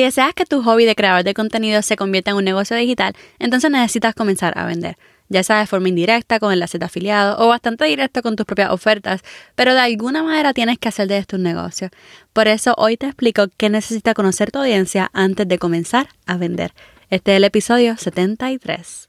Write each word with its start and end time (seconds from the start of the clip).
Si 0.00 0.04
deseas 0.04 0.32
que 0.32 0.46
tu 0.46 0.62
hobby 0.62 0.86
de 0.86 0.94
creador 0.94 1.24
de 1.24 1.34
contenido 1.34 1.82
se 1.82 1.94
convierta 1.94 2.30
en 2.30 2.38
un 2.38 2.44
negocio 2.44 2.74
digital, 2.74 3.12
entonces 3.38 3.70
necesitas 3.70 4.14
comenzar 4.14 4.56
a 4.56 4.64
vender 4.64 4.96
ya 5.28 5.42
sea 5.42 5.58
de 5.60 5.66
forma 5.66 5.90
indirecta 5.90 6.40
con 6.40 6.54
enlaces 6.54 6.80
de 6.80 6.86
afiliado 6.86 7.36
o 7.38 7.48
bastante 7.48 7.84
directo 7.84 8.22
con 8.22 8.34
tus 8.34 8.46
propias 8.46 8.70
ofertas, 8.70 9.20
pero 9.54 9.74
de 9.74 9.80
alguna 9.80 10.22
manera 10.22 10.54
tienes 10.54 10.78
que 10.78 10.88
hacer 10.88 11.06
de 11.06 11.18
esto 11.18 11.36
un 11.36 11.42
negocio. 11.42 11.90
Por 12.32 12.48
eso 12.48 12.74
hoy 12.78 12.96
te 12.96 13.06
explico 13.06 13.46
qué 13.58 13.68
necesita 13.68 14.14
conocer 14.14 14.50
tu 14.50 14.58
audiencia 14.60 15.10
antes 15.12 15.46
de 15.46 15.58
comenzar 15.58 16.08
a 16.26 16.38
vender. 16.38 16.72
Este 17.10 17.32
es 17.32 17.36
el 17.36 17.44
episodio 17.44 17.96
73. 17.98 19.08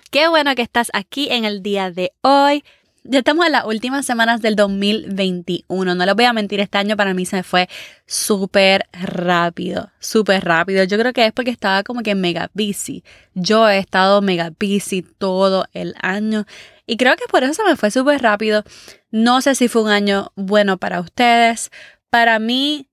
Qué 0.11 0.27
bueno 0.27 0.53
que 0.55 0.61
estás 0.61 0.89
aquí 0.91 1.29
en 1.31 1.45
el 1.45 1.63
día 1.63 1.89
de 1.89 2.11
hoy. 2.19 2.65
Ya 3.05 3.19
estamos 3.19 3.45
en 3.45 3.53
las 3.53 3.63
últimas 3.63 4.05
semanas 4.05 4.41
del 4.41 4.57
2021. 4.57 5.95
No 5.95 6.05
les 6.05 6.15
voy 6.15 6.25
a 6.25 6.33
mentir, 6.33 6.59
este 6.59 6.77
año 6.77 6.97
para 6.97 7.13
mí 7.13 7.25
se 7.25 7.43
fue 7.43 7.69
súper 8.05 8.87
rápido, 8.91 9.89
súper 9.99 10.43
rápido. 10.43 10.83
Yo 10.83 10.97
creo 10.97 11.13
que 11.13 11.27
es 11.27 11.31
porque 11.31 11.49
estaba 11.49 11.83
como 11.83 12.03
que 12.03 12.13
mega 12.13 12.51
busy. 12.53 13.05
Yo 13.35 13.69
he 13.69 13.77
estado 13.77 14.21
mega 14.21 14.51
busy 14.59 15.01
todo 15.01 15.65
el 15.71 15.95
año 16.01 16.45
y 16.85 16.97
creo 16.97 17.15
que 17.15 17.23
por 17.29 17.45
eso 17.45 17.53
se 17.53 17.63
me 17.63 17.77
fue 17.77 17.89
súper 17.89 18.21
rápido. 18.21 18.65
No 19.11 19.39
sé 19.39 19.55
si 19.55 19.69
fue 19.69 19.81
un 19.81 19.91
año 19.91 20.33
bueno 20.35 20.77
para 20.77 20.99
ustedes. 20.99 21.71
Para 22.09 22.37
mí 22.37 22.89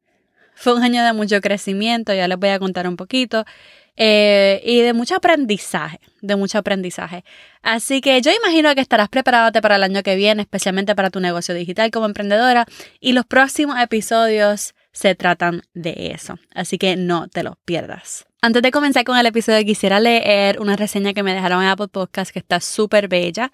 fue 0.55 0.73
un 0.73 0.84
año 0.84 1.05
de 1.05 1.12
mucho 1.15 1.41
crecimiento, 1.41 2.15
ya 2.15 2.28
les 2.28 2.39
voy 2.39 2.50
a 2.50 2.61
contar 2.61 2.87
un 2.87 2.97
poquito. 2.97 3.45
Eh, 4.01 4.63
y 4.65 4.81
de 4.81 4.93
mucho 4.93 5.17
aprendizaje, 5.17 5.99
de 6.21 6.37
mucho 6.37 6.59
aprendizaje. 6.59 7.25
Así 7.63 8.01
que 8.01 8.23
yo 8.23 8.31
imagino 8.31 8.73
que 8.77 8.81
estarás 8.81 9.09
preparándote 9.09 9.61
para 9.61 9.75
el 9.75 9.83
año 9.83 10.05
que 10.05 10.15
viene, 10.15 10.43
especialmente 10.43 10.95
para 10.95 11.11
tu 11.11 11.19
negocio 11.19 11.53
digital 11.53 11.91
como 11.91 12.07
emprendedora, 12.07 12.65
y 13.01 13.13
los 13.13 13.27
próximos 13.27 13.77
episodios 13.81 14.77
se 14.93 15.17
tratan 15.17 15.63
de 15.75 16.13
eso, 16.15 16.39
así 16.55 16.79
que 16.79 16.95
no 16.95 17.27
te 17.27 17.43
los 17.43 17.57
pierdas. 17.65 18.25
Antes 18.41 18.63
de 18.63 18.71
comenzar 18.71 19.03
con 19.03 19.19
el 19.19 19.27
episodio, 19.27 19.65
quisiera 19.65 19.99
leer 19.99 20.61
una 20.61 20.77
reseña 20.77 21.12
que 21.12 21.25
me 21.25 21.35
dejaron 21.35 21.61
en 21.61 21.69
Apple 21.69 21.89
Podcast 21.89 22.31
que 22.31 22.39
está 22.39 22.61
súper 22.61 23.09
bella. 23.09 23.51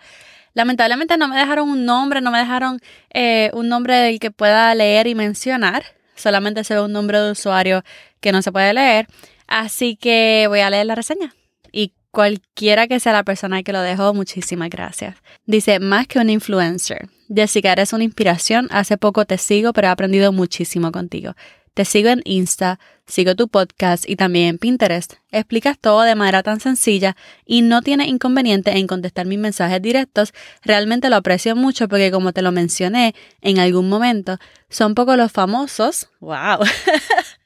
Lamentablemente 0.52 1.16
no 1.16 1.26
me 1.26 1.36
dejaron 1.36 1.70
un 1.70 1.86
nombre, 1.86 2.20
no 2.20 2.30
me 2.30 2.38
dejaron 2.38 2.80
eh, 3.14 3.50
un 3.54 3.70
nombre 3.70 3.96
del 3.96 4.20
que 4.20 4.30
pueda 4.30 4.74
leer 4.74 5.06
y 5.06 5.14
mencionar. 5.14 5.84
Solamente 6.14 6.64
se 6.64 6.74
ve 6.74 6.82
un 6.82 6.92
nombre 6.92 7.18
de 7.18 7.30
usuario 7.30 7.82
que 8.20 8.30
no 8.30 8.42
se 8.42 8.52
puede 8.52 8.74
leer. 8.74 9.06
Así 9.46 9.96
que 9.96 10.46
voy 10.48 10.60
a 10.60 10.70
leer 10.70 10.86
la 10.86 10.94
reseña. 10.94 11.34
Y 11.72 11.92
cualquiera 12.10 12.86
que 12.86 13.00
sea 13.00 13.12
la 13.12 13.24
persona 13.24 13.62
que 13.62 13.72
lo 13.72 13.80
dejó, 13.80 14.14
muchísimas 14.14 14.70
gracias. 14.70 15.16
Dice, 15.46 15.80
más 15.80 16.06
que 16.06 16.18
un 16.18 16.30
influencer. 16.30 17.08
Jessica, 17.34 17.72
eres 17.72 17.92
una 17.92 18.04
inspiración. 18.04 18.68
Hace 18.70 18.96
poco 18.96 19.24
te 19.24 19.38
sigo, 19.38 19.72
pero 19.72 19.88
he 19.88 19.90
aprendido 19.90 20.32
muchísimo 20.32 20.92
contigo. 20.92 21.34
Te 21.74 21.84
sigo 21.84 22.08
en 22.10 22.22
Insta, 22.24 22.78
sigo 23.04 23.34
tu 23.34 23.48
podcast 23.48 24.08
y 24.08 24.14
también 24.14 24.46
en 24.46 24.58
Pinterest. 24.58 25.14
Explicas 25.32 25.76
todo 25.76 26.02
de 26.02 26.14
manera 26.14 26.44
tan 26.44 26.60
sencilla 26.60 27.16
y 27.44 27.62
no 27.62 27.82
tienes 27.82 28.06
inconveniente 28.06 28.70
en 28.78 28.86
contestar 28.86 29.26
mis 29.26 29.40
mensajes 29.40 29.82
directos. 29.82 30.32
Realmente 30.62 31.10
lo 31.10 31.16
aprecio 31.16 31.56
mucho 31.56 31.88
porque 31.88 32.12
como 32.12 32.32
te 32.32 32.42
lo 32.42 32.52
mencioné 32.52 33.16
en 33.40 33.58
algún 33.58 33.88
momento, 33.88 34.38
son 34.68 34.94
poco 34.94 35.16
los 35.16 35.32
famosos. 35.32 36.08
¡Wow! 36.20 36.60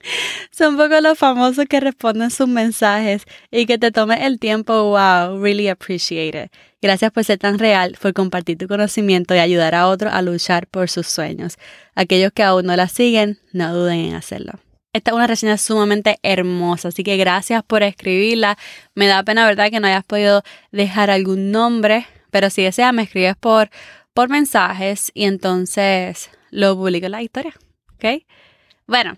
Son 0.50 0.76
poco 0.76 1.00
los 1.00 1.18
famosos 1.18 1.66
que 1.66 1.80
responden 1.80 2.30
sus 2.30 2.48
mensajes 2.48 3.24
y 3.50 3.66
que 3.66 3.78
te 3.78 3.90
tomes 3.90 4.20
el 4.22 4.38
tiempo. 4.38 4.72
Wow, 4.90 5.42
really 5.42 5.68
appreciate 5.68 6.44
it. 6.44 6.52
Gracias 6.82 7.12
por 7.12 7.24
ser 7.24 7.38
tan 7.38 7.58
real, 7.58 7.96
por 8.00 8.12
compartir 8.14 8.56
tu 8.56 8.66
conocimiento 8.66 9.34
y 9.34 9.38
ayudar 9.38 9.74
a 9.74 9.86
otros 9.88 10.12
a 10.12 10.22
luchar 10.22 10.66
por 10.66 10.88
sus 10.88 11.06
sueños. 11.06 11.56
Aquellos 11.94 12.32
que 12.32 12.42
aún 12.42 12.66
no 12.66 12.76
la 12.76 12.88
siguen, 12.88 13.38
no 13.52 13.74
duden 13.74 14.00
en 14.00 14.14
hacerlo. 14.14 14.52
Esta 14.92 15.12
es 15.12 15.14
una 15.14 15.28
reseña 15.28 15.56
sumamente 15.56 16.18
hermosa, 16.22 16.88
así 16.88 17.04
que 17.04 17.16
gracias 17.16 17.62
por 17.62 17.82
escribirla. 17.84 18.58
Me 18.94 19.06
da 19.06 19.22
pena, 19.22 19.46
¿verdad?, 19.46 19.70
que 19.70 19.78
no 19.78 19.86
hayas 19.86 20.04
podido 20.04 20.42
dejar 20.72 21.10
algún 21.10 21.52
nombre, 21.52 22.06
pero 22.32 22.50
si 22.50 22.62
deseas, 22.62 22.92
me 22.92 23.02
escribes 23.02 23.36
por, 23.36 23.70
por 24.14 24.28
mensajes 24.30 25.12
y 25.14 25.24
entonces 25.24 26.30
lo 26.50 26.74
publico 26.74 27.06
en 27.06 27.12
la 27.12 27.22
historia. 27.22 27.54
¿Ok? 27.94 28.24
Bueno, 28.86 29.16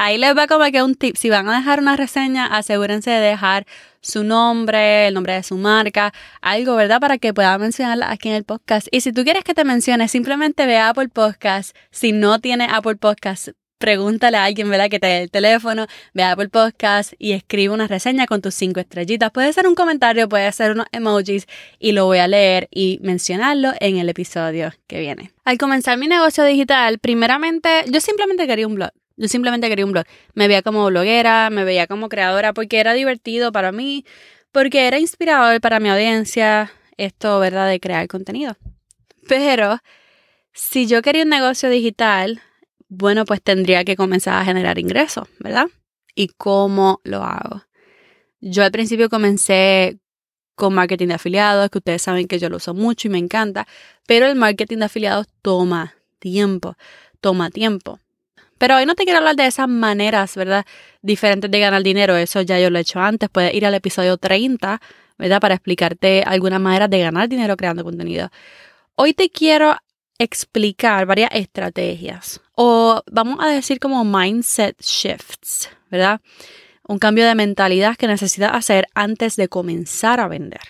Ahí 0.00 0.16
les 0.16 0.36
va 0.36 0.46
como 0.46 0.64
que 0.70 0.80
un 0.80 0.94
tip. 0.94 1.16
Si 1.16 1.28
van 1.28 1.48
a 1.48 1.56
dejar 1.56 1.80
una 1.80 1.96
reseña, 1.96 2.46
asegúrense 2.46 3.10
de 3.10 3.18
dejar 3.18 3.66
su 4.00 4.22
nombre, 4.22 5.08
el 5.08 5.14
nombre 5.14 5.32
de 5.32 5.42
su 5.42 5.56
marca, 5.56 6.12
algo, 6.40 6.76
¿verdad? 6.76 7.00
Para 7.00 7.18
que 7.18 7.34
pueda 7.34 7.58
mencionarla 7.58 8.08
aquí 8.08 8.28
en 8.28 8.36
el 8.36 8.44
podcast. 8.44 8.86
Y 8.92 9.00
si 9.00 9.12
tú 9.12 9.24
quieres 9.24 9.42
que 9.42 9.54
te 9.54 9.64
mencione, 9.64 10.06
simplemente 10.06 10.66
ve 10.66 10.76
a 10.76 10.90
Apple 10.90 11.08
Podcast. 11.08 11.76
Si 11.90 12.12
no 12.12 12.38
tiene 12.38 12.68
Apple 12.70 12.94
Podcast, 12.94 13.48
pregúntale 13.78 14.36
a 14.36 14.44
alguien, 14.44 14.70
¿verdad? 14.70 14.88
Que 14.88 15.00
te 15.00 15.08
dé 15.08 15.22
el 15.22 15.32
teléfono, 15.32 15.88
ve 16.14 16.22
a 16.22 16.30
Apple 16.30 16.48
Podcast 16.48 17.14
y 17.18 17.32
escribe 17.32 17.74
una 17.74 17.88
reseña 17.88 18.26
con 18.26 18.40
tus 18.40 18.54
cinco 18.54 18.78
estrellitas. 18.78 19.32
Puede 19.32 19.52
ser 19.52 19.66
un 19.66 19.74
comentario, 19.74 20.28
puede 20.28 20.52
ser 20.52 20.70
unos 20.70 20.86
emojis 20.92 21.48
y 21.80 21.90
lo 21.90 22.04
voy 22.04 22.18
a 22.18 22.28
leer 22.28 22.68
y 22.70 23.00
mencionarlo 23.02 23.72
en 23.80 23.96
el 23.96 24.08
episodio 24.08 24.72
que 24.86 25.00
viene. 25.00 25.32
Al 25.44 25.58
comenzar 25.58 25.98
mi 25.98 26.06
negocio 26.06 26.44
digital, 26.44 27.00
primeramente 27.00 27.84
yo 27.88 28.00
simplemente 28.00 28.46
quería 28.46 28.68
un 28.68 28.76
blog. 28.76 28.92
Yo 29.18 29.26
simplemente 29.26 29.68
quería 29.68 29.84
un 29.84 29.92
blog. 29.92 30.06
Me 30.34 30.46
veía 30.46 30.62
como 30.62 30.86
bloguera, 30.86 31.50
me 31.50 31.64
veía 31.64 31.88
como 31.88 32.08
creadora 32.08 32.52
porque 32.52 32.78
era 32.78 32.94
divertido 32.94 33.50
para 33.50 33.72
mí, 33.72 34.06
porque 34.52 34.86
era 34.86 34.98
inspirador 35.00 35.60
para 35.60 35.80
mi 35.80 35.90
audiencia 35.90 36.70
esto, 36.96 37.40
¿verdad? 37.40 37.68
De 37.68 37.80
crear 37.80 38.06
contenido. 38.06 38.56
Pero 39.28 39.78
si 40.52 40.86
yo 40.86 41.02
quería 41.02 41.24
un 41.24 41.30
negocio 41.30 41.68
digital, 41.68 42.40
bueno, 42.88 43.24
pues 43.24 43.42
tendría 43.42 43.84
que 43.84 43.96
comenzar 43.96 44.40
a 44.40 44.44
generar 44.44 44.78
ingresos, 44.78 45.28
¿verdad? 45.40 45.66
¿Y 46.14 46.28
cómo 46.28 47.00
lo 47.02 47.24
hago? 47.24 47.64
Yo 48.40 48.62
al 48.62 48.70
principio 48.70 49.08
comencé 49.08 49.98
con 50.54 50.74
marketing 50.74 51.08
de 51.08 51.14
afiliados, 51.14 51.70
que 51.70 51.78
ustedes 51.78 52.02
saben 52.02 52.28
que 52.28 52.38
yo 52.38 52.48
lo 52.48 52.56
uso 52.56 52.72
mucho 52.72 53.08
y 53.08 53.10
me 53.10 53.18
encanta, 53.18 53.66
pero 54.06 54.26
el 54.26 54.36
marketing 54.36 54.78
de 54.78 54.84
afiliados 54.84 55.26
toma 55.42 55.94
tiempo, 56.20 56.76
toma 57.20 57.50
tiempo. 57.50 57.98
Pero 58.58 58.76
hoy 58.76 58.86
no 58.86 58.94
te 58.94 59.04
quiero 59.04 59.18
hablar 59.18 59.36
de 59.36 59.46
esas 59.46 59.68
maneras, 59.68 60.34
¿verdad? 60.36 60.66
Diferentes 61.00 61.50
de 61.50 61.60
ganar 61.60 61.82
dinero. 61.82 62.16
Eso 62.16 62.42
ya 62.42 62.58
yo 62.58 62.70
lo 62.70 62.78
he 62.78 62.82
hecho 62.82 63.00
antes. 63.00 63.28
Puedes 63.28 63.54
ir 63.54 63.64
al 63.64 63.74
episodio 63.74 64.16
30, 64.16 64.80
¿verdad? 65.16 65.40
Para 65.40 65.54
explicarte 65.54 66.22
algunas 66.26 66.60
maneras 66.60 66.90
de 66.90 67.00
ganar 67.00 67.28
dinero 67.28 67.56
creando 67.56 67.84
contenido. 67.84 68.30
Hoy 68.96 69.14
te 69.14 69.30
quiero 69.30 69.76
explicar 70.18 71.06
varias 71.06 71.30
estrategias 71.32 72.40
o 72.56 73.02
vamos 73.10 73.38
a 73.40 73.48
decir 73.48 73.78
como 73.78 74.04
mindset 74.04 74.80
shifts, 74.82 75.70
¿verdad? 75.90 76.20
Un 76.88 76.98
cambio 76.98 77.24
de 77.24 77.36
mentalidad 77.36 77.96
que 77.96 78.08
necesitas 78.08 78.50
hacer 78.52 78.88
antes 78.94 79.36
de 79.36 79.48
comenzar 79.48 80.18
a 80.18 80.26
vender. 80.26 80.60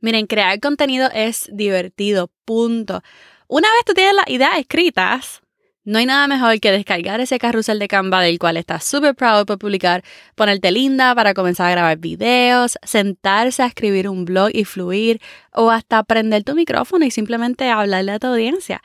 Miren, 0.00 0.26
crear 0.26 0.58
contenido 0.58 1.08
es 1.14 1.48
divertido, 1.52 2.32
punto. 2.44 3.02
Una 3.46 3.68
vez 3.68 3.84
tú 3.84 3.92
tienes 3.92 4.14
las 4.14 4.28
ideas 4.28 4.58
escritas, 4.58 5.42
no 5.84 5.98
hay 5.98 6.04
nada 6.04 6.26
mejor 6.26 6.60
que 6.60 6.72
descargar 6.72 7.20
ese 7.20 7.38
carrusel 7.38 7.78
de 7.78 7.88
Canva 7.88 8.20
del 8.20 8.38
cual 8.38 8.58
estás 8.58 8.84
súper 8.84 9.14
proud 9.14 9.46
por 9.46 9.58
publicar, 9.58 10.04
ponerte 10.34 10.70
linda 10.70 11.14
para 11.14 11.32
comenzar 11.32 11.68
a 11.68 11.70
grabar 11.70 11.96
videos, 11.96 12.78
sentarse 12.82 13.62
a 13.62 13.66
escribir 13.66 14.06
un 14.08 14.26
blog 14.26 14.50
y 14.52 14.64
fluir, 14.64 15.22
o 15.52 15.70
hasta 15.70 16.02
prender 16.02 16.44
tu 16.44 16.54
micrófono 16.54 17.06
y 17.06 17.10
simplemente 17.10 17.70
hablarle 17.70 18.12
a 18.12 18.18
tu 18.18 18.26
audiencia. 18.26 18.82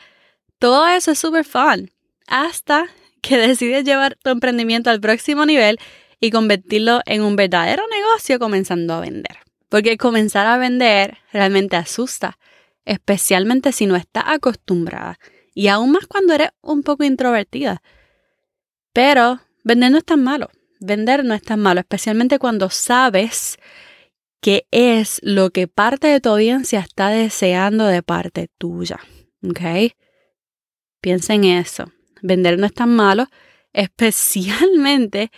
Todo 0.57 0.87
eso 0.87 1.11
es 1.11 1.19
súper 1.19 1.43
fun. 1.43 1.91
Hasta 2.27 2.85
que 3.21 3.37
decides 3.47 3.83
llevar 3.83 4.17
tu 4.23 4.29
emprendimiento 4.29 4.89
al 4.89 5.01
próximo 5.01 5.45
nivel 5.45 5.77
y 6.21 6.31
convertirlo 6.31 7.01
en 7.05 7.23
un 7.23 7.35
verdadero 7.35 7.83
negocio 7.91 8.39
comenzando 8.39 8.93
a 8.93 9.01
vender. 9.01 9.37
Porque 9.67 9.97
comenzar 9.97 10.47
a 10.47 10.57
vender 10.57 11.17
realmente 11.33 11.75
asusta, 11.75 12.37
especialmente 12.85 13.73
si 13.73 13.85
no 13.85 13.97
estás 13.97 14.23
acostumbrada 14.27 15.19
y 15.55 15.69
aún 15.69 15.91
más 15.91 16.05
cuando 16.05 16.33
eres 16.33 16.49
un 16.61 16.83
poco 16.83 17.03
introvertida. 17.03 17.81
Pero 18.93 19.39
vender 19.63 19.91
no 19.91 19.97
es 19.97 20.05
tan 20.05 20.21
malo. 20.23 20.51
Vender 20.79 21.23
no 21.23 21.33
es 21.33 21.41
tan 21.41 21.61
malo, 21.61 21.79
especialmente 21.79 22.37
cuando 22.37 22.69
sabes 22.69 23.57
qué 24.41 24.67
es 24.69 25.19
lo 25.23 25.49
que 25.49 25.67
parte 25.67 26.07
de 26.07 26.19
tu 26.19 26.29
audiencia 26.29 26.81
está 26.81 27.07
deseando 27.07 27.85
de 27.85 28.03
parte 28.03 28.49
tuya. 28.57 28.99
¿Ok? 29.41 29.93
Piensa 31.01 31.33
en 31.33 31.45
eso. 31.45 31.91
Vender 32.21 32.59
no 32.59 32.65
es 32.65 32.73
tan 32.73 32.93
malo, 32.93 33.27
especialmente 33.73 35.31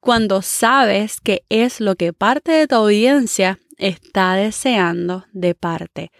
cuando 0.00 0.40
sabes 0.42 1.20
qué 1.20 1.44
es 1.48 1.80
lo 1.80 1.96
que 1.96 2.12
parte 2.12 2.52
de 2.52 2.68
tu 2.68 2.76
audiencia 2.76 3.58
está 3.76 4.34
deseando 4.34 5.26
de 5.32 5.56
parte 5.56 6.12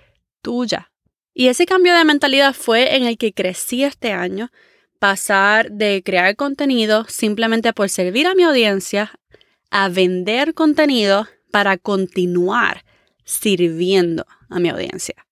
tuya. 0.42 0.90
Y 1.38 1.48
ese 1.48 1.66
cambio 1.66 1.94
de 1.94 2.06
mentalidad 2.06 2.54
fue 2.54 2.96
en 2.96 3.04
el 3.04 3.18
que 3.18 3.34
crecí 3.34 3.84
este 3.84 4.12
año, 4.12 4.50
pasar 4.98 5.70
de 5.70 6.02
crear 6.02 6.34
contenido 6.34 7.04
simplemente 7.10 7.74
por 7.74 7.90
servir 7.90 8.26
a 8.26 8.34
mi 8.34 8.44
audiencia 8.44 9.12
a 9.70 9.90
vender 9.90 10.54
contenido 10.54 11.28
para 11.50 11.76
continuar 11.76 12.86
sirviendo 13.24 14.24
a 14.48 14.58
mi 14.60 14.70
audiencia. 14.70 15.26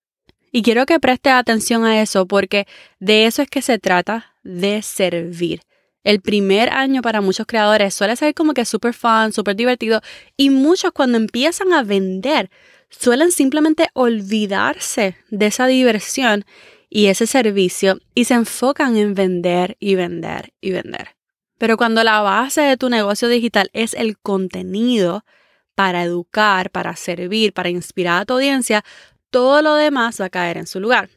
Y 0.52 0.60
quiero 0.60 0.84
que 0.84 1.00
prestes 1.00 1.32
atención 1.32 1.86
a 1.86 2.02
eso 2.02 2.26
porque 2.26 2.66
de 2.98 3.24
eso 3.24 3.40
es 3.40 3.48
que 3.48 3.62
se 3.62 3.78
trata, 3.78 4.34
de 4.42 4.82
servir. 4.82 5.62
El 6.02 6.20
primer 6.20 6.68
año 6.68 7.00
para 7.00 7.22
muchos 7.22 7.46
creadores 7.46 7.94
suele 7.94 8.14
ser 8.16 8.34
como 8.34 8.52
que 8.52 8.66
súper 8.66 8.92
fun, 8.92 9.32
súper 9.32 9.56
divertido 9.56 10.02
y 10.36 10.50
muchos 10.50 10.92
cuando 10.92 11.16
empiezan 11.16 11.72
a 11.72 11.82
vender 11.82 12.50
suelen 12.98 13.32
simplemente 13.32 13.88
olvidarse 13.94 15.16
de 15.30 15.46
esa 15.46 15.66
diversión 15.66 16.44
y 16.88 17.06
ese 17.06 17.26
servicio 17.26 17.98
y 18.14 18.24
se 18.24 18.34
enfocan 18.34 18.96
en 18.96 19.14
vender 19.14 19.76
y 19.80 19.94
vender 19.94 20.52
y 20.60 20.70
vender. 20.70 21.16
Pero 21.58 21.76
cuando 21.76 22.04
la 22.04 22.20
base 22.20 22.60
de 22.60 22.76
tu 22.76 22.88
negocio 22.88 23.28
digital 23.28 23.70
es 23.72 23.94
el 23.94 24.18
contenido 24.18 25.24
para 25.74 26.02
educar, 26.02 26.70
para 26.70 26.94
servir, 26.96 27.52
para 27.52 27.68
inspirar 27.68 28.22
a 28.22 28.24
tu 28.24 28.34
audiencia, 28.34 28.84
todo 29.30 29.62
lo 29.62 29.74
demás 29.74 30.20
va 30.20 30.26
a 30.26 30.30
caer 30.30 30.56
en 30.56 30.66
su 30.66 30.80
lugar. 30.80 31.10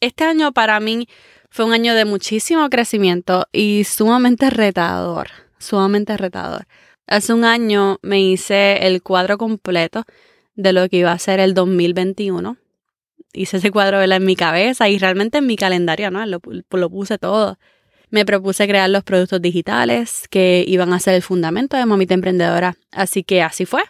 Este 0.00 0.24
año 0.24 0.52
para 0.52 0.78
mí 0.80 1.08
fue 1.50 1.64
un 1.64 1.72
año 1.72 1.94
de 1.94 2.04
muchísimo 2.04 2.68
crecimiento 2.68 3.46
y 3.52 3.84
sumamente 3.84 4.50
retador, 4.50 5.28
sumamente 5.58 6.16
retador. 6.16 6.66
Hace 7.06 7.32
un 7.32 7.44
año 7.44 7.98
me 8.02 8.20
hice 8.20 8.86
el 8.86 9.02
cuadro 9.02 9.38
completo 9.38 10.04
de 10.54 10.72
lo 10.72 10.88
que 10.88 10.98
iba 10.98 11.12
a 11.12 11.18
ser 11.18 11.40
el 11.40 11.54
2021. 11.54 12.56
Hice 13.32 13.56
ese 13.56 13.70
cuadro 13.70 14.00
en 14.02 14.24
mi 14.24 14.36
cabeza 14.36 14.88
y 14.88 14.98
realmente 14.98 15.38
en 15.38 15.46
mi 15.46 15.56
calendario, 15.56 16.10
¿no? 16.10 16.24
Lo, 16.26 16.40
lo 16.70 16.90
puse 16.90 17.18
todo. 17.18 17.58
Me 18.10 18.24
propuse 18.24 18.68
crear 18.68 18.88
los 18.90 19.02
productos 19.02 19.42
digitales 19.42 20.28
que 20.28 20.64
iban 20.66 20.92
a 20.92 21.00
ser 21.00 21.14
el 21.14 21.22
fundamento 21.22 21.76
de 21.76 21.84
Mamita 21.84 22.14
Emprendedora. 22.14 22.76
Así 22.92 23.24
que 23.24 23.42
así 23.42 23.66
fue. 23.66 23.82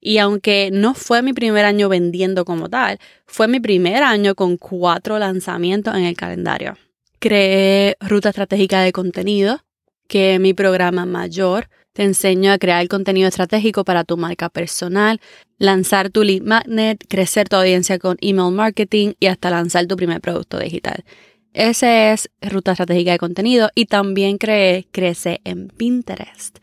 Y 0.00 0.16
aunque 0.16 0.70
no 0.72 0.94
fue 0.94 1.20
mi 1.20 1.34
primer 1.34 1.66
año 1.66 1.90
vendiendo 1.90 2.46
como 2.46 2.70
tal, 2.70 2.98
fue 3.26 3.48
mi 3.48 3.60
primer 3.60 4.02
año 4.02 4.34
con 4.34 4.56
cuatro 4.56 5.18
lanzamientos 5.18 5.94
en 5.94 6.04
el 6.04 6.16
calendario. 6.16 6.78
Creé 7.18 7.96
Ruta 8.00 8.30
Estratégica 8.30 8.80
de 8.80 8.92
Contenido, 8.92 9.60
que 10.08 10.38
mi 10.38 10.54
programa 10.54 11.04
mayor. 11.04 11.68
Enseño 12.00 12.50
a 12.50 12.56
crear 12.56 12.88
contenido 12.88 13.28
estratégico 13.28 13.84
para 13.84 14.04
tu 14.04 14.16
marca 14.16 14.48
personal, 14.48 15.20
lanzar 15.58 16.08
tu 16.08 16.24
lead 16.24 16.40
magnet, 16.40 17.04
crecer 17.10 17.46
tu 17.50 17.56
audiencia 17.56 17.98
con 17.98 18.16
email 18.22 18.54
marketing 18.54 19.12
y 19.20 19.26
hasta 19.26 19.50
lanzar 19.50 19.84
tu 19.86 19.96
primer 19.96 20.22
producto 20.22 20.58
digital. 20.58 21.04
Ese 21.52 22.12
es 22.12 22.30
Ruta 22.40 22.72
Estratégica 22.72 23.12
de 23.12 23.18
Contenido 23.18 23.68
y 23.74 23.84
también 23.84 24.38
creé 24.38 24.86
Crece 24.90 25.42
en 25.44 25.68
Pinterest. 25.68 26.60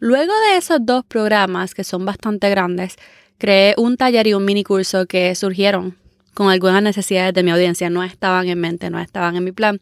Luego 0.00 0.32
de 0.50 0.56
esos 0.56 0.78
dos 0.80 1.04
programas, 1.04 1.72
que 1.72 1.84
son 1.84 2.04
bastante 2.04 2.50
grandes, 2.50 2.96
creé 3.38 3.76
un 3.78 3.96
taller 3.96 4.26
y 4.26 4.34
un 4.34 4.44
mini 4.44 4.64
curso 4.64 5.06
que 5.06 5.32
surgieron 5.36 5.96
con 6.34 6.50
algunas 6.50 6.82
necesidades 6.82 7.32
de 7.34 7.44
mi 7.44 7.52
audiencia. 7.52 7.88
No 7.88 8.02
estaban 8.02 8.48
en 8.48 8.58
mente, 8.58 8.90
no 8.90 8.98
estaban 8.98 9.36
en 9.36 9.44
mi 9.44 9.52
plan, 9.52 9.78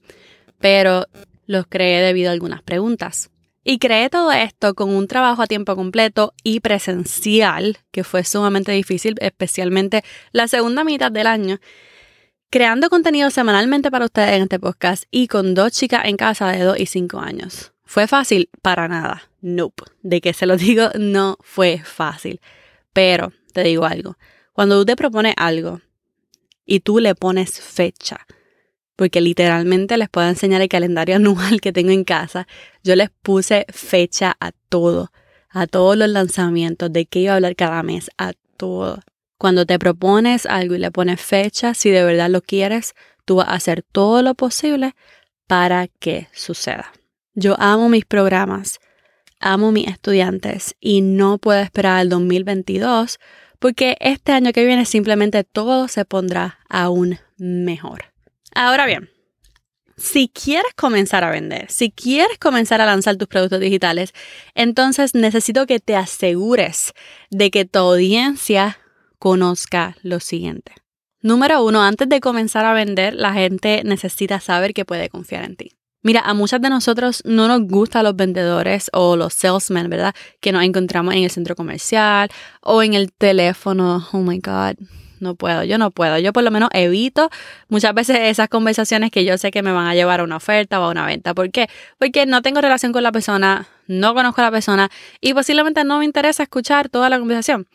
pero 0.59 1.07
los 1.47 1.65
creé 1.71 2.03
debido 2.03 2.29
a 2.29 2.35
algunas 2.35 2.61
preguntas. 2.61 3.31
Y 3.65 3.79
creé 3.79 4.11
todo 4.11 4.31
esto 4.31 4.75
con 4.75 4.91
un 4.91 5.09
trabajo 5.09 5.41
a 5.41 5.47
tiempo 5.47 5.75
completo 5.75 6.35
y 6.43 6.61
presencial, 6.61 7.79
que 7.91 8.05
fue 8.05 8.23
sumamente 8.23 8.73
difícil, 8.73 9.15
especialmente 9.21 10.05
la 10.33 10.49
segunda 10.49 10.85
mitad 10.85 11.11
del 11.11 11.27
año, 11.27 11.59
creando 12.51 12.91
contenido 12.91 13.31
semanalmente 13.31 13.91
para 13.91 14.05
ustedes 14.05 14.35
en 14.35 14.43
este 14.43 14.61
podcast 14.61 15.05
y 15.11 15.29
con 15.29 15.55
dos 15.55 15.73
chicas 15.73 16.05
en 16.05 16.19
casa 16.19 16.49
de 16.53 16.63
2 16.63 16.79
y 16.79 16.87
5 16.87 17.19
años. 17.19 17.73
¿Fue 17.85 18.07
fácil? 18.07 18.51
Para 18.61 18.87
nada. 18.87 19.31
Nope. 19.41 19.85
De 20.03 20.21
que 20.21 20.35
se 20.35 20.47
lo 20.47 20.57
digo, 20.59 20.91
no 20.99 21.39
fue 21.41 21.81
fácil. 21.83 22.41
Pero 22.93 23.33
te 23.53 23.63
digo 23.63 23.87
algo. 23.87 24.19
Cuando 24.53 24.79
tú 24.79 24.85
te 24.85 24.97
propones 24.97 25.35
algo 25.37 25.81
y 26.67 26.81
tú 26.81 27.01
le 27.01 27.15
pones 27.15 27.61
fecha. 27.61 28.27
Porque 28.97 29.21
literalmente 29.21 29.97
les 29.97 30.09
puedo 30.09 30.29
enseñar 30.29 30.63
el 30.63 30.69
calendario 30.69 31.17
anual 31.17 31.61
que 31.61 31.73
tengo 31.73 31.91
en 31.91 32.05
casa. 32.05 32.47
Yo 32.83 32.97
les 32.97 33.11
puse 33.23 33.67
fecha 33.71 34.37
a 34.41 34.53
todo, 34.69 35.11
a 35.51 35.67
todos 35.67 35.97
los 35.97 36.09
lanzamientos, 36.09 36.93
de 36.93 37.07
qué 37.07 37.21
iba 37.21 37.33
a 37.33 37.37
hablar 37.37 37.57
cada 37.57 37.83
mes, 37.83 38.11
a 38.19 38.33
todo. 38.57 39.01
Cuando 39.39 39.67
te 39.67 39.79
propones 39.79 40.47
algo 40.47 40.75
y 40.75 40.79
le 40.79 40.91
pones 40.91 41.21
fecha, 41.21 41.75
si 41.75 41.91
de 41.91 42.05
verdad 42.05 42.31
lo 42.31 42.41
quieres, 42.41 42.95
tú 43.25 43.37
vas 43.37 43.49
a 43.49 43.55
hacer 43.55 43.83
todo 43.83 44.23
lo 44.23 44.35
posible 44.35 44.95
para 45.47 45.89
que 45.89 46.29
suceda. 46.33 46.93
Yo 47.35 47.57
amo 47.59 47.89
mis 47.89 48.05
programas, 48.05 48.79
amo 49.41 49.73
mis 49.73 49.89
estudiantes 49.89 50.77
y 50.81 51.01
no 51.01 51.39
puedo 51.39 51.61
esperar 51.61 52.01
el 52.03 52.09
2022 52.09 53.19
porque 53.59 53.97
este 54.01 54.33
año 54.33 54.53
que 54.53 54.65
viene 54.65 54.85
simplemente 54.85 55.43
todo 55.45 55.89
se 55.89 56.05
pondrá 56.05 56.59
aún 56.69 57.19
mejor. 57.37 58.14
Ahora 58.55 58.87
bien, 58.87 59.11
si 59.97 60.29
quieres 60.29 60.73
comenzar 60.77 61.25
a 61.25 61.31
vender, 61.31 61.71
si 61.71 61.91
quieres 61.91 62.39
comenzar 62.39 62.81
a 62.81 62.87
lanzar 62.87 63.17
tus 63.17 63.29
productos 63.29 63.61
digitales, 63.61 64.13
entonces 64.55 65.15
necesito 65.15 65.67
que 65.67 65.81
te 65.81 65.97
asegures 65.97 66.93
de 67.31 67.51
que 67.51 67.65
tu 67.65 67.79
audiencia 67.79 68.79
conozca 69.19 69.97
lo 70.03 70.21
siguiente. 70.21 70.73
Número 71.21 71.65
uno, 71.65 71.83
antes 71.83 72.09
de 72.09 72.21
comenzar 72.21 72.65
a 72.67 72.75
vender, 72.75 73.15
la 73.15 73.33
gente 73.33 73.83
necesita 73.85 74.41
saber 74.41 74.75
que 74.75 74.85
puede 74.85 75.09
confiar 75.09 75.45
en 75.45 75.57
ti. 75.57 75.73
Mira, 76.03 76.21
a 76.21 76.35
muchas 76.35 76.61
de 76.61 76.69
nosotros 76.69 77.23
no 77.25 77.49
nos 77.49 77.63
gustan 77.63 78.05
los 78.05 78.15
vendedores 78.15 78.91
o 78.93 79.17
los 79.17 79.33
salesmen, 79.33 79.89
¿verdad? 79.89 80.15
Que 80.41 80.53
nos 80.53 80.63
encontramos 80.63 81.15
en 81.15 81.25
el 81.25 81.31
centro 81.31 81.57
comercial 81.57 82.29
o 82.61 82.83
en 82.83 82.93
el 82.93 83.11
teléfono. 83.11 84.07
Oh 84.13 84.19
my 84.19 84.39
God, 84.39 84.77
no 85.25 85.35
puedo, 85.35 85.65
yo 85.65 85.77
no 85.77 85.91
puedo. 85.91 86.19
Yo 86.19 86.33
por 86.33 86.45
lo 86.45 86.53
menos 86.53 86.69
evito 86.73 87.31
muchas 87.69 87.93
veces 87.95 88.19
esas 88.23 88.49
conversaciones 88.49 89.11
que 89.11 89.25
yo 89.25 89.37
sé 89.39 89.51
que 89.51 89.63
me 89.63 89.73
van 89.73 89.89
a 89.89 89.95
llevar 89.97 90.21
a 90.21 90.25
una 90.25 90.37
oferta 90.37 90.79
o 90.79 90.85
a 90.85 90.91
una 90.91 91.05
venta. 91.05 91.35
¿Por 91.35 91.51
qué? 91.51 91.69
Porque 91.99 92.27
no 92.27 92.43
tengo 92.43 92.61
relación 92.61 92.93
con 92.93 93.03
la 93.03 93.11
persona, 93.11 93.67
no 93.89 94.15
conozco 94.15 94.41
a 94.41 94.45
la 94.45 94.51
persona 94.53 94.89
y 95.21 95.35
posiblemente 95.35 95.83
no 95.83 95.99
me 95.99 96.05
interesa 96.05 96.45
escuchar 96.45 96.89
toda 96.89 97.09
la 97.09 97.19
conversación. 97.19 97.67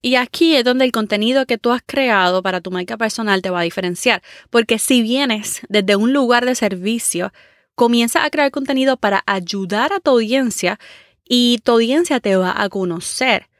Y 0.00 0.14
aquí 0.14 0.56
es 0.56 0.64
donde 0.64 0.86
el 0.86 0.92
contenido 0.92 1.44
que 1.44 1.58
tú 1.58 1.72
has 1.72 1.82
creado 1.84 2.42
para 2.42 2.62
tu 2.62 2.70
marca 2.70 2.96
personal 2.96 3.42
te 3.42 3.50
va 3.50 3.60
a 3.60 3.64
diferenciar. 3.64 4.22
Porque 4.50 4.78
si 4.78 5.02
vienes 5.02 5.60
desde 5.68 5.96
un 5.96 6.12
lugar 6.12 6.46
de 6.46 6.54
servicio, 6.54 7.32
Comienza 7.76 8.24
a 8.24 8.30
crear 8.30 8.50
contenido 8.50 8.96
para 8.96 9.22
ayudar 9.26 9.92
a 9.92 10.00
tu 10.00 10.12
audiencia 10.12 10.80
y 11.28 11.58
tu 11.62 11.72
audiencia 11.72 12.20
te 12.20 12.34
va 12.34 12.54
a 12.56 12.70
conocer. 12.70 13.50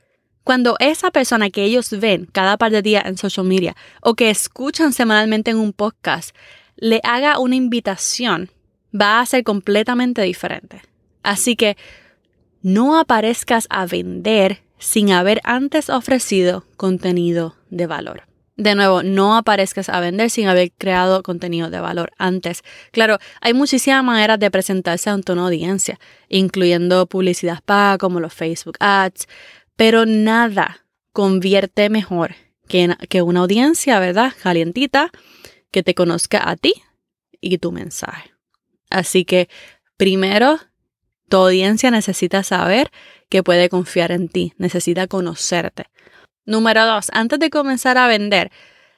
Cuando 0.47 0.77
esa 0.79 1.11
persona 1.11 1.51
que 1.51 1.65
ellos 1.65 1.91
ven 1.91 2.29
cada 2.31 2.57
par 2.57 2.71
de 2.71 2.81
días 2.81 3.05
en 3.05 3.19
social 3.19 3.45
media 3.45 3.75
o 4.01 4.15
que 4.15 4.31
escuchan 4.31 4.93
semanalmente 4.93 5.51
en 5.51 5.57
un 5.57 5.73
podcast 5.73 6.37
le 6.77 7.01
haga 7.03 7.41
una 7.41 7.57
invitación, 7.57 8.49
va 8.95 9.19
a 9.19 9.27
ser 9.27 9.43
completamente 9.43 10.23
diferente. 10.23 10.83
Así 11.25 11.57
que 11.57 11.77
no 12.63 12.97
aparezcas 12.97 13.67
a 13.71 13.87
vender 13.87 14.63
sin 14.79 15.11
haber 15.11 15.41
antes 15.43 15.91
ofrecido 15.91 16.65
contenido 16.77 17.57
de 17.71 17.89
valor. 17.89 18.23
De 18.57 18.77
nuevo, 18.77 19.03
no 19.03 19.37
aparezcas 19.37 19.89
a 19.89 19.99
vender 19.99 20.31
sin 20.31 20.47
haber 20.47 20.71
creado 20.71 21.25
contenido 21.25 21.71
de 21.71 21.81
valor 21.81 22.13
antes. 22.19 22.63
Claro, 22.93 23.19
hay 23.41 23.53
muchísimas 23.53 24.05
maneras 24.05 24.39
de 24.39 24.53
presentarse 24.53 25.11
ante 25.11 25.33
una 25.33 25.47
audiencia, 25.47 25.99
incluyendo 26.29 27.07
publicidad 27.07 27.65
paga 27.65 27.99
como 27.99 28.21
los 28.21 28.33
Facebook 28.33 28.77
Ads, 28.79 29.27
pero 29.77 30.07
nada 30.07 30.87
convierte 31.13 31.89
mejor 31.89 32.35
que, 32.69 33.23
una 33.23 33.41
audiencia, 33.41 33.99
¿verdad? 34.01 34.33
Calientita, 34.43 35.11
que 35.71 35.83
te 35.83 35.95
conozca 35.95 36.49
a 36.49 36.57
ti 36.57 36.75
y 37.41 37.59
tu 37.59 37.73
mensaje. 37.73 38.33
Así 38.91 39.25
que, 39.25 39.49
primero, 39.97 40.59
tu 41.29 41.37
audiencia 41.37 41.91
necesita 41.91 42.43
saber 42.43 42.91
que 43.29 43.43
puede 43.43 43.69
confiar 43.69 44.13
en 44.13 44.29
ti, 44.29 44.53
necesita 44.59 45.07
conocerte. 45.07 45.87
Número 46.45 46.87
dos, 46.87 47.09
antes 47.13 47.39
de 47.39 47.51
comenzar 47.51 47.99
a 47.99 48.09
vender, 48.09 48.51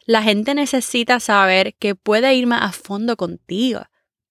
la 0.04 0.22
gente 0.22 0.54
necesita 0.54 1.20
saber 1.20 1.74
que 1.74 1.94
puede 1.94 2.34
ir 2.34 2.46
más 2.46 2.62
a 2.62 2.72
fondo 2.72 3.16
contigo. 3.16 3.82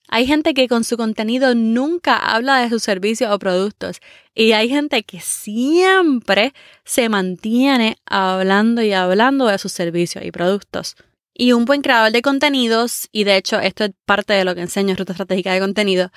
Hay 0.10 0.26
gente 0.26 0.54
que 0.54 0.68
con 0.68 0.84
su 0.84 0.96
contenido 0.98 1.54
nunca 1.54 2.16
habla 2.18 2.60
de 2.60 2.70
sus 2.70 2.84
servicios 2.84 3.32
o 3.32 3.40
productos 3.40 4.00
y 4.34 4.54
hay 4.54 4.70
gente 4.70 5.04
que 5.04 5.20
siempre 5.20 6.54
se 6.86 7.10
mantiene 7.10 7.98
hablando 8.06 8.82
y 8.82 8.94
hablando 8.94 9.48
de 9.48 9.58
sus 9.58 9.72
servicios 9.72 10.24
y 10.24 10.32
productos. 10.32 10.96
Y 11.34 11.52
un 11.52 11.66
buen 11.66 11.82
creador 11.82 12.12
de 12.12 12.22
contenidos, 12.22 13.10
y 13.12 13.24
de 13.24 13.36
hecho 13.38 13.60
esto 13.60 13.84
es 13.84 13.92
parte 14.06 14.34
de 14.34 14.44
lo 14.44 14.56
que 14.56 14.62
enseño 14.62 14.92
en 14.92 14.98
Ruta 14.98 15.14
Estratégica 15.14 15.54
de 15.54 15.60
Contenido, 15.60 16.12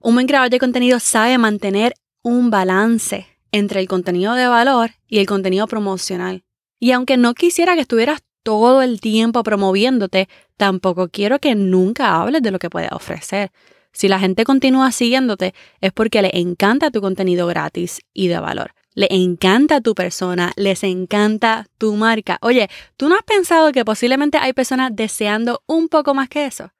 un 0.00 0.14
buen 0.14 0.26
creador 0.26 0.50
de 0.50 0.58
contenido 0.58 1.00
sabe 1.00 1.36
mantener 1.38 1.94
un 2.22 2.50
balance 2.50 3.26
entre 3.52 3.80
el 3.80 3.88
contenido 3.88 4.34
de 4.34 4.46
valor 4.46 4.90
y 5.08 5.18
el 5.18 5.26
contenido 5.26 5.66
promocional. 5.66 6.44
Y 6.78 6.92
aunque 6.92 7.16
no 7.16 7.34
quisiera 7.34 7.74
que 7.74 7.82
estuvieras 7.82 8.20
todo 8.42 8.82
el 8.82 9.00
tiempo 9.00 9.42
promoviéndote, 9.42 10.28
tampoco 10.56 11.08
quiero 11.08 11.38
que 11.38 11.54
nunca 11.54 12.20
hables 12.20 12.42
de 12.42 12.50
lo 12.50 12.58
que 12.58 12.70
puedes 12.70 12.92
ofrecer. 12.92 13.50
Si 13.92 14.08
la 14.08 14.18
gente 14.18 14.44
continúa 14.44 14.92
siguiéndote 14.92 15.54
es 15.80 15.92
porque 15.92 16.22
le 16.22 16.30
encanta 16.34 16.90
tu 16.90 17.00
contenido 17.00 17.46
gratis 17.46 18.00
y 18.12 18.28
de 18.28 18.38
valor. 18.38 18.72
Le 18.94 19.08
encanta 19.10 19.80
tu 19.80 19.94
persona, 19.94 20.52
les 20.56 20.82
encanta 20.82 21.66
tu 21.78 21.94
marca. 21.94 22.38
Oye, 22.42 22.68
¿tú 22.96 23.08
no 23.08 23.14
has 23.14 23.22
pensado 23.22 23.72
que 23.72 23.84
posiblemente 23.84 24.38
hay 24.38 24.52
personas 24.52 24.90
deseando 24.94 25.62
un 25.66 25.88
poco 25.88 26.14
más 26.14 26.28
que 26.28 26.46
eso? 26.46 26.72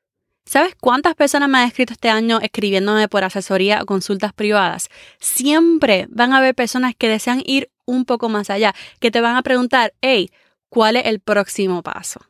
¿Sabes 0.44 0.74
cuántas 0.80 1.14
personas 1.14 1.48
me 1.48 1.58
han 1.58 1.68
escrito 1.68 1.92
este 1.92 2.08
año 2.08 2.40
escribiéndome 2.40 3.06
por 3.08 3.22
asesoría 3.22 3.82
o 3.82 3.86
consultas 3.86 4.32
privadas? 4.32 4.88
Siempre 5.20 6.08
van 6.10 6.32
a 6.32 6.38
haber 6.38 6.56
personas 6.56 6.94
que 6.96 7.08
desean 7.08 7.42
ir 7.46 7.70
un 7.84 8.04
poco 8.04 8.28
más 8.28 8.50
allá, 8.50 8.74
que 8.98 9.12
te 9.12 9.20
van 9.20 9.36
a 9.36 9.42
preguntar, 9.42 9.94
hey, 10.00 10.30
¿cuál 10.70 10.96
es 10.96 11.04
el 11.04 11.20
próximo 11.20 11.82
paso? 11.82 12.20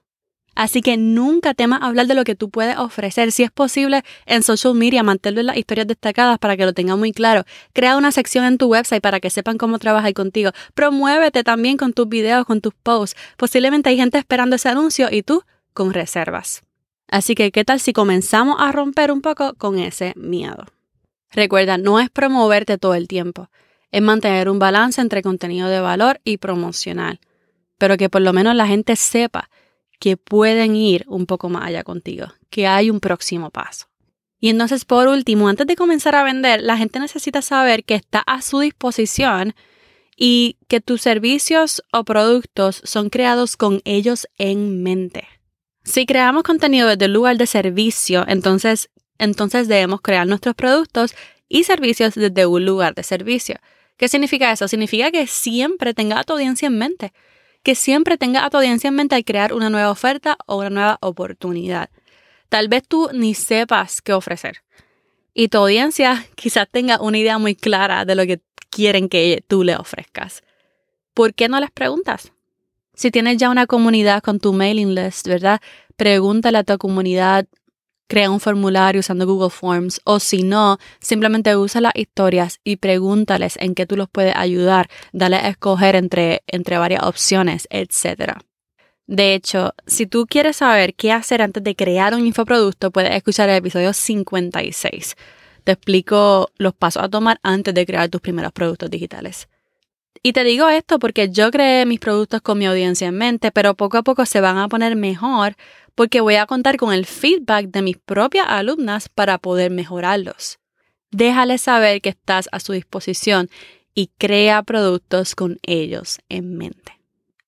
Así 0.56 0.82
que 0.82 0.96
nunca 0.96 1.54
temas 1.54 1.80
hablar 1.82 2.06
de 2.06 2.14
lo 2.14 2.24
que 2.24 2.34
tú 2.34 2.50
puedes 2.50 2.76
ofrecer. 2.76 3.30
Si 3.32 3.44
es 3.44 3.50
posible, 3.50 4.02
en 4.26 4.42
social 4.42 4.74
media, 4.74 5.02
mantenerlo 5.02 5.40
en 5.40 5.46
las 5.46 5.56
historias 5.56 5.86
destacadas 5.86 6.38
para 6.38 6.56
que 6.56 6.66
lo 6.66 6.72
tengan 6.72 6.98
muy 6.98 7.12
claro. 7.12 7.44
Crea 7.72 7.96
una 7.96 8.12
sección 8.12 8.44
en 8.44 8.58
tu 8.58 8.66
website 8.66 9.00
para 9.00 9.20
que 9.20 9.30
sepan 9.30 9.56
cómo 9.56 9.78
trabajar 9.78 10.12
contigo. 10.12 10.50
Promuévete 10.74 11.44
también 11.44 11.76
con 11.76 11.92
tus 11.92 12.08
videos, 12.08 12.44
con 12.44 12.60
tus 12.60 12.74
posts. 12.74 13.16
Posiblemente 13.36 13.88
hay 13.90 13.96
gente 13.96 14.18
esperando 14.18 14.56
ese 14.56 14.68
anuncio 14.68 15.08
y 15.10 15.22
tú 15.22 15.44
con 15.72 15.94
reservas. 15.94 16.62
Así 17.08 17.34
que, 17.34 17.52
¿qué 17.52 17.64
tal 17.64 17.80
si 17.80 17.92
comenzamos 17.92 18.56
a 18.60 18.70
romper 18.70 19.12
un 19.12 19.20
poco 19.20 19.54
con 19.54 19.78
ese 19.78 20.12
miedo? 20.16 20.66
Recuerda, 21.32 21.78
no 21.78 22.00
es 22.00 22.10
promoverte 22.10 22.76
todo 22.76 22.94
el 22.94 23.08
tiempo, 23.08 23.50
es 23.92 24.02
mantener 24.02 24.48
un 24.48 24.58
balance 24.58 25.00
entre 25.00 25.22
contenido 25.22 25.68
de 25.68 25.80
valor 25.80 26.20
y 26.24 26.38
promocional, 26.38 27.20
pero 27.80 27.96
que 27.96 28.10
por 28.10 28.20
lo 28.20 28.34
menos 28.34 28.54
la 28.54 28.66
gente 28.66 28.94
sepa 28.94 29.48
que 29.98 30.18
pueden 30.18 30.76
ir 30.76 31.06
un 31.08 31.24
poco 31.24 31.48
más 31.48 31.64
allá 31.64 31.82
contigo, 31.82 32.26
que 32.50 32.66
hay 32.66 32.90
un 32.90 33.00
próximo 33.00 33.50
paso. 33.50 33.86
Y 34.38 34.50
entonces, 34.50 34.84
por 34.84 35.08
último, 35.08 35.48
antes 35.48 35.66
de 35.66 35.76
comenzar 35.76 36.14
a 36.14 36.22
vender, 36.22 36.60
la 36.60 36.76
gente 36.76 37.00
necesita 37.00 37.40
saber 37.40 37.84
que 37.84 37.94
está 37.94 38.20
a 38.20 38.42
su 38.42 38.60
disposición 38.60 39.54
y 40.14 40.58
que 40.68 40.82
tus 40.82 41.00
servicios 41.00 41.82
o 41.90 42.04
productos 42.04 42.82
son 42.84 43.08
creados 43.08 43.56
con 43.56 43.80
ellos 43.86 44.28
en 44.36 44.82
mente. 44.82 45.26
Si 45.82 46.04
creamos 46.04 46.42
contenido 46.42 46.86
desde 46.86 47.06
el 47.06 47.14
lugar 47.14 47.38
de 47.38 47.46
servicio, 47.46 48.26
entonces, 48.28 48.90
entonces 49.18 49.68
debemos 49.68 50.02
crear 50.02 50.26
nuestros 50.26 50.54
productos 50.54 51.14
y 51.48 51.64
servicios 51.64 52.14
desde 52.14 52.44
un 52.44 52.66
lugar 52.66 52.94
de 52.94 53.04
servicio. 53.04 53.56
¿Qué 53.96 54.08
significa 54.08 54.52
eso? 54.52 54.68
Significa 54.68 55.10
que 55.10 55.26
siempre 55.26 55.94
tenga 55.94 56.20
a 56.20 56.24
tu 56.24 56.34
audiencia 56.34 56.66
en 56.66 56.76
mente, 56.76 57.12
que 57.62 57.74
siempre 57.74 58.18
tenga 58.18 58.44
a 58.44 58.50
tu 58.50 58.56
audiencia 58.56 58.88
en 58.88 58.94
mente 58.94 59.14
al 59.14 59.24
crear 59.24 59.52
una 59.52 59.70
nueva 59.70 59.90
oferta 59.90 60.36
o 60.46 60.58
una 60.58 60.70
nueva 60.70 60.98
oportunidad. 61.00 61.90
Tal 62.48 62.68
vez 62.68 62.82
tú 62.86 63.08
ni 63.12 63.34
sepas 63.34 64.00
qué 64.00 64.12
ofrecer 64.12 64.62
y 65.34 65.48
tu 65.48 65.58
audiencia 65.58 66.26
quizás 66.34 66.68
tenga 66.70 67.00
una 67.00 67.18
idea 67.18 67.38
muy 67.38 67.54
clara 67.54 68.04
de 68.04 68.14
lo 68.14 68.26
que 68.26 68.40
quieren 68.70 69.08
que 69.08 69.44
tú 69.46 69.64
le 69.64 69.76
ofrezcas. 69.76 70.42
¿Por 71.14 71.34
qué 71.34 71.48
no 71.48 71.58
les 71.60 71.70
preguntas? 71.70 72.32
Si 72.94 73.10
tienes 73.10 73.38
ya 73.38 73.50
una 73.50 73.66
comunidad 73.66 74.22
con 74.22 74.38
tu 74.38 74.52
mailing 74.52 74.94
list, 74.94 75.26
¿verdad? 75.26 75.60
Pregúntale 75.96 76.58
a 76.58 76.64
tu 76.64 76.76
comunidad, 76.78 77.46
crea 78.10 78.28
un 78.28 78.40
formulario 78.40 78.98
usando 78.98 79.24
Google 79.24 79.50
Forms 79.50 80.00
o 80.04 80.18
si 80.18 80.42
no, 80.42 80.78
simplemente 80.98 81.56
usa 81.56 81.80
las 81.80 81.94
historias 81.94 82.58
y 82.64 82.76
pregúntales 82.76 83.56
en 83.60 83.76
qué 83.76 83.86
tú 83.86 83.96
los 83.96 84.10
puedes 84.10 84.34
ayudar, 84.34 84.90
dale 85.12 85.36
a 85.36 85.48
escoger 85.48 85.94
entre, 85.94 86.42
entre 86.48 86.76
varias 86.76 87.04
opciones, 87.04 87.68
etc. 87.70 88.40
De 89.06 89.34
hecho, 89.34 89.74
si 89.86 90.06
tú 90.06 90.26
quieres 90.26 90.56
saber 90.56 90.94
qué 90.94 91.12
hacer 91.12 91.40
antes 91.40 91.62
de 91.62 91.76
crear 91.76 92.12
un 92.14 92.26
infoproducto, 92.26 92.90
puedes 92.90 93.14
escuchar 93.14 93.48
el 93.48 93.56
episodio 93.56 93.92
56. 93.92 95.16
Te 95.62 95.72
explico 95.72 96.50
los 96.58 96.74
pasos 96.74 97.04
a 97.04 97.08
tomar 97.08 97.38
antes 97.44 97.72
de 97.72 97.86
crear 97.86 98.08
tus 98.08 98.20
primeros 98.20 98.50
productos 98.50 98.90
digitales. 98.90 99.48
Y 100.22 100.34
te 100.34 100.44
digo 100.44 100.68
esto 100.68 100.98
porque 100.98 101.30
yo 101.30 101.50
creé 101.50 101.86
mis 101.86 101.98
productos 101.98 102.42
con 102.42 102.58
mi 102.58 102.66
audiencia 102.66 103.08
en 103.08 103.16
mente, 103.16 103.52
pero 103.52 103.74
poco 103.74 103.96
a 103.96 104.02
poco 104.02 104.26
se 104.26 104.40
van 104.42 104.58
a 104.58 104.68
poner 104.68 104.94
mejor 104.94 105.56
porque 105.94 106.20
voy 106.20 106.36
a 106.36 106.46
contar 106.46 106.76
con 106.76 106.92
el 106.92 107.06
feedback 107.06 107.66
de 107.66 107.82
mis 107.82 107.96
propias 107.96 108.46
alumnas 108.48 109.08
para 109.08 109.38
poder 109.38 109.70
mejorarlos. 109.70 110.58
Déjales 111.10 111.62
saber 111.62 112.00
que 112.00 112.10
estás 112.10 112.48
a 112.52 112.60
su 112.60 112.72
disposición 112.72 113.48
y 113.94 114.10
crea 114.18 114.62
productos 114.62 115.34
con 115.34 115.58
ellos 115.62 116.20
en 116.28 116.56
mente. 116.56 117.00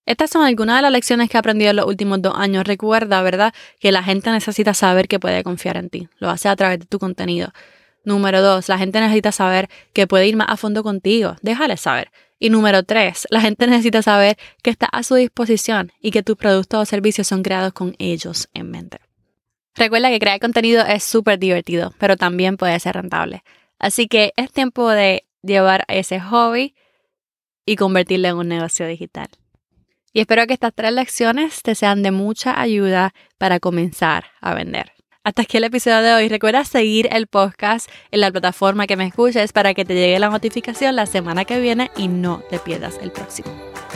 Estas 0.05 0.31
son 0.31 0.45
algunas 0.45 0.77
de 0.77 0.83
las 0.83 0.91
lecciones 0.91 1.31
que 1.31 1.37
he 1.37 1.41
aprendido 1.41 1.71
en 1.71 1.77
los 1.77 1.87
últimos 1.87 2.21
dos 2.21 2.35
años. 2.37 2.65
Recuerda, 2.67 3.23
¿verdad?, 3.23 3.55
que 3.79 3.93
la 3.93 4.03
gente 4.03 4.31
necesita 4.33 4.75
saber 4.75 5.07
que 5.07 5.21
puede 5.21 5.45
confiar 5.45 5.77
en 5.77 5.91
ti. 5.91 6.09
Lo 6.19 6.29
hace 6.29 6.49
a 6.49 6.57
través 6.57 6.81
de 6.81 6.87
tu 6.87 6.99
contenido. 6.99 7.53
Número 8.05 8.43
dos, 8.43 8.69
la 8.69 8.79
gente 8.79 9.01
necesita 9.01 9.33
saber 9.33 9.69
que 9.93 10.07
puede 10.07 10.27
ir 10.27 10.37
más 10.37 10.49
a 10.51 10.57
fondo 10.57 10.83
contigo. 10.83 11.37
Déjales 11.43 11.81
saber. 11.81 12.11
Y 12.39 12.51
número 12.51 12.83
tres, 12.83 13.27
la 13.31 13.41
gente 13.41 13.67
necesita 13.69 14.03
saber 14.03 14.37
que 14.63 14.71
está 14.71 14.87
a 14.87 15.03
su 15.03 15.15
disposición 15.15 15.93
y 16.01 16.11
que 16.11 16.23
tus 16.23 16.37
productos 16.37 16.81
o 16.81 16.85
servicios 16.85 17.29
son 17.29 17.43
creados 17.43 17.73
con 17.73 17.95
ellos 17.99 18.49
en 18.55 18.71
mente. 18.71 18.99
Recuerda 19.75 20.11
que 20.11 20.19
crear 20.19 20.41
contenido 20.41 20.85
es 20.85 21.05
súper 21.05 21.39
divertido, 21.39 21.95
pero 21.99 22.17
también 22.17 22.57
puede 22.57 22.79
ser 22.81 22.97
rentable. 22.97 23.43
Así 23.79 24.07
que 24.07 24.33
es 24.37 24.53
tiempo 24.53 24.91
de 24.91 25.25
llevar 25.43 25.85
ese 25.89 26.21
hobby 26.21 26.75
y 27.65 27.77
convertirlo 27.77 28.29
en 28.29 28.37
un 28.37 28.49
negocio 28.49 28.87
digital. 28.87 29.29
Y 30.13 30.21
espero 30.21 30.47
que 30.47 30.53
estas 30.53 30.75
tres 30.75 30.93
lecciones 30.93 31.63
te 31.63 31.75
sean 31.75 32.03
de 32.03 32.11
mucha 32.11 32.61
ayuda 32.61 33.15
para 33.39 33.61
comenzar 33.61 34.27
a 34.41 34.55
vender. 34.55 34.93
Hasta 35.25 35.43
aquí 35.43 35.57
el 35.57 35.65
episodio 35.65 36.03
de 36.03 36.15
hoy. 36.15 36.29
Recuerda 36.29 36.65
seguir 36.65 37.09
el 37.13 37.29
podcast 37.29 37.89
en 38.11 38.21
la 38.21 38.33
plataforma 38.33 38.89
que 38.89 38.97
me 38.97 39.07
escuches 39.07 39.53
para 39.53 39.73
que 39.73 39.85
te 39.85 39.95
llegue 39.95 40.19
la 40.19 40.31
notificación 40.31 40.97
la 40.97 41.07
semana 41.07 41.45
que 41.45 41.61
viene 41.61 41.93
y 41.97 42.09
no 42.09 42.43
te 42.51 42.59
pierdas 42.59 42.99
el 43.01 43.13
próximo. 43.13 43.49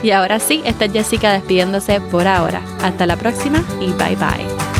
Y 0.02 0.12
ahora 0.12 0.38
sí, 0.38 0.62
esta 0.64 0.84
es 0.84 0.92
Jessica 0.92 1.32
despidiéndose 1.32 2.00
por 2.00 2.28
ahora. 2.28 2.62
Hasta 2.80 3.06
la 3.06 3.16
próxima 3.16 3.64
y 3.80 3.86
bye 3.94 4.14
bye. 4.14 4.75